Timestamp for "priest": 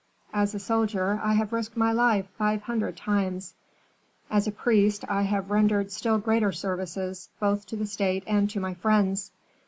4.51-5.05